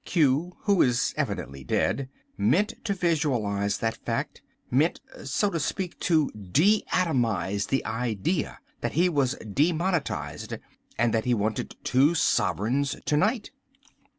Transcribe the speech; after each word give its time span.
Q, 0.03 0.57
who 0.61 0.81
is 0.81 1.13
evidently 1.15 1.63
dead, 1.63 2.09
meant 2.35 2.73
to 2.85 2.95
visualise 2.95 3.77
that 3.77 3.97
fact, 4.03 4.41
meant, 4.71 4.99
so 5.25 5.51
to 5.51 5.59
speak, 5.59 5.99
to 5.99 6.31
deatomise 6.31 7.67
the 7.67 7.85
idea 7.85 8.57
that 8.79 8.93
he 8.93 9.07
was 9.09 9.35
demonetised, 9.45 10.57
and 10.97 11.13
that 11.13 11.25
he 11.25 11.35
wanted 11.35 11.75
two 11.83 12.15
sovereigns 12.15 12.95
to 13.05 13.15
night." 13.15 13.51